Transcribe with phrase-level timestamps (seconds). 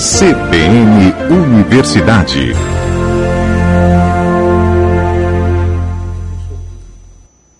[0.00, 2.54] CBN Universidade.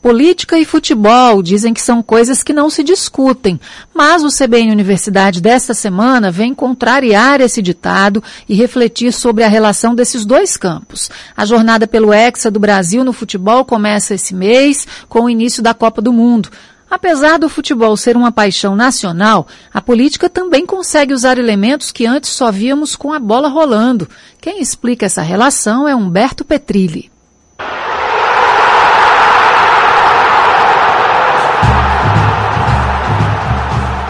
[0.00, 3.60] Política e futebol dizem que são coisas que não se discutem,
[3.92, 9.94] mas o CBN Universidade desta semana vem contrariar esse ditado e refletir sobre a relação
[9.94, 11.10] desses dois campos.
[11.36, 15.74] A jornada pelo Hexa do Brasil no futebol começa esse mês com o início da
[15.74, 16.48] Copa do Mundo.
[16.90, 22.30] Apesar do futebol ser uma paixão nacional, a política também consegue usar elementos que antes
[22.30, 24.08] só víamos com a bola rolando.
[24.40, 27.08] Quem explica essa relação é Humberto Petrilli.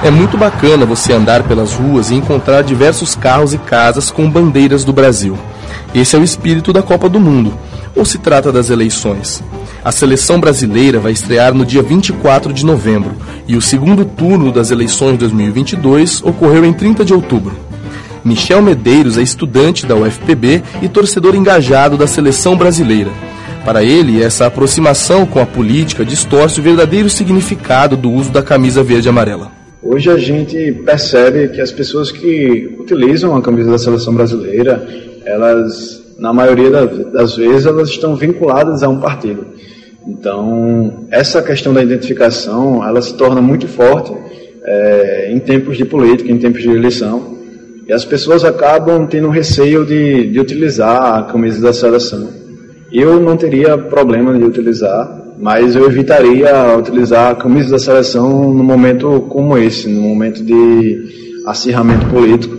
[0.03, 4.83] É muito bacana você andar pelas ruas e encontrar diversos carros e casas com bandeiras
[4.83, 5.39] do Brasil.
[5.95, 7.53] Esse é o espírito da Copa do Mundo.
[7.95, 9.45] Ou se trata das eleições?
[9.83, 13.13] A seleção brasileira vai estrear no dia 24 de novembro
[13.49, 17.57] e o segundo turno das eleições de 2022 ocorreu em 30 de outubro.
[18.23, 23.11] Michel Medeiros é estudante da UFPB e torcedor engajado da seleção brasileira.
[23.65, 28.83] Para ele, essa aproximação com a política distorce o verdadeiro significado do uso da camisa
[28.83, 29.51] verde e amarela.
[29.83, 34.87] Hoje a gente percebe que as pessoas que utilizam a camisa da seleção brasileira,
[35.25, 39.47] elas, na maioria das vezes, elas estão vinculadas a um partido.
[40.07, 44.13] Então, essa questão da identificação, ela se torna muito forte
[44.65, 47.39] é, em tempos de política, em tempos de eleição,
[47.87, 52.29] e as pessoas acabam tendo receio de, de utilizar a camisa da seleção.
[52.93, 58.63] Eu não teria problema de utilizar, mas eu evitaria utilizar a camisa da seleção no
[58.63, 62.57] momento como esse, no momento de acirramento político.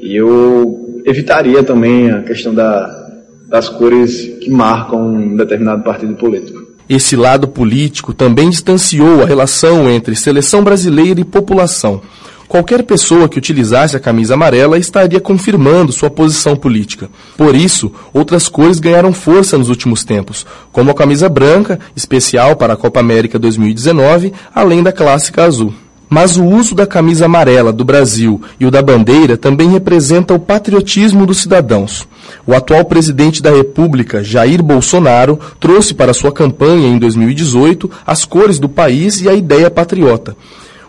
[0.00, 3.10] E eu evitaria também a questão da,
[3.48, 6.59] das cores que marcam um determinado partido político.
[6.90, 12.02] Esse lado político também distanciou a relação entre seleção brasileira e população.
[12.48, 17.08] Qualquer pessoa que utilizasse a camisa amarela estaria confirmando sua posição política.
[17.36, 22.72] Por isso, outras cores ganharam força nos últimos tempos, como a camisa branca, especial para
[22.72, 25.72] a Copa América 2019, além da clássica azul.
[26.08, 30.40] Mas o uso da camisa amarela do Brasil e o da bandeira também representa o
[30.40, 32.08] patriotismo dos cidadãos.
[32.46, 38.58] O atual presidente da República, Jair Bolsonaro, trouxe para sua campanha em 2018 as cores
[38.58, 40.36] do país e a ideia patriota.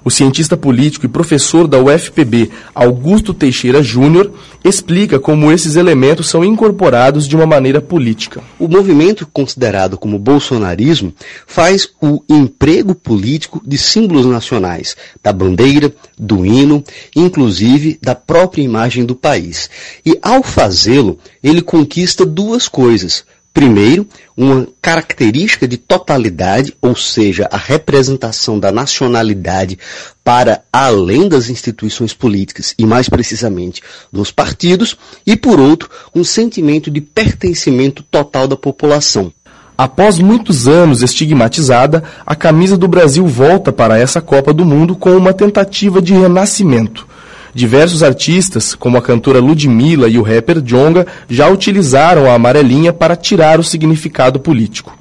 [0.04, 4.32] O cientista político e professor da UFPB, Augusto Teixeira Júnior,
[4.64, 8.42] explica como esses elementos são incorporados de uma maneira política.
[8.58, 11.14] O movimento considerado como bolsonarismo
[11.46, 16.84] faz o emprego político de símbolos nacionais, da bandeira, do hino,
[17.16, 19.70] inclusive da própria imagem do país.
[20.04, 23.24] E ao fazê-lo, ele conquista duas coisas
[23.54, 29.78] Primeiro, uma característica de totalidade, ou seja, a representação da nacionalidade
[30.24, 33.82] para além das instituições políticas e mais precisamente
[34.12, 34.98] dos partidos,
[35.28, 39.34] e por outro, um sentimento de pertencimento total da população.
[39.78, 45.10] Após muitos anos estigmatizada, a camisa do Brasil volta para essa Copa do Mundo com
[45.18, 47.08] uma tentativa de renascimento.
[47.54, 53.16] Diversos artistas, como a cantora Ludmilla e o rapper Jonga, já utilizaram a amarelinha para
[53.16, 54.98] tirar o significado político.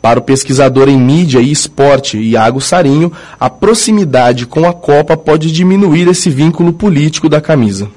[0.00, 5.52] Para o pesquisador em mídia e esporte Iago Sarinho, a proximidade com a Copa pode
[5.52, 7.88] diminuir esse vínculo político da camisa.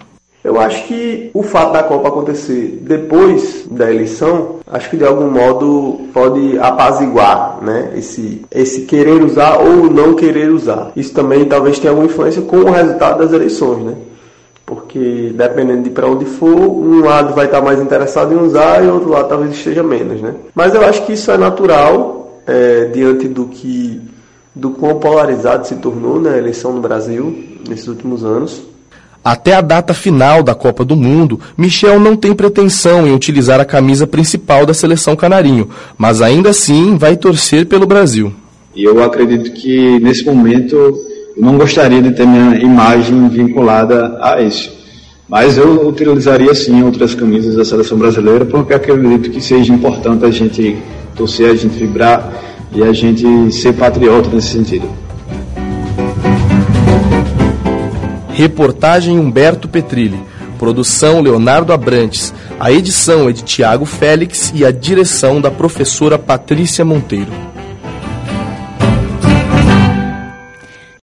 [0.43, 5.31] Eu acho que o fato da Copa acontecer depois da eleição, acho que de algum
[5.31, 7.93] modo pode apaziguar, né?
[7.95, 10.91] Esse, esse querer usar ou não querer usar.
[10.97, 13.95] Isso também talvez tenha alguma influência com o resultado das eleições, né?
[14.65, 18.87] Porque dependendo de para onde for, um lado vai estar mais interessado em usar e
[18.87, 20.35] o outro lado talvez esteja menos, né?
[20.53, 24.01] Mas eu acho que isso é natural é, diante do que
[24.53, 28.72] do quão polarizado se tornou né, a eleição no Brasil nesses últimos anos.
[29.23, 33.66] Até a data final da Copa do Mundo, Michel não tem pretensão em utilizar a
[33.66, 38.34] camisa principal da seleção canarinho, mas ainda assim vai torcer pelo Brasil.
[38.75, 40.97] E eu acredito que nesse momento eu
[41.38, 44.72] não gostaria de ter minha imagem vinculada a isso.
[45.29, 50.31] Mas eu utilizaria sim outras camisas da seleção brasileira, porque acredito que seja importante a
[50.31, 50.78] gente
[51.16, 52.34] torcer, a gente vibrar
[52.75, 55.03] e a gente ser patriota nesse sentido.
[58.34, 60.20] Reportagem Humberto Petrilli.
[60.58, 62.34] Produção Leonardo Abrantes.
[62.59, 67.32] A edição é de Tiago Félix e a direção da professora Patrícia Monteiro.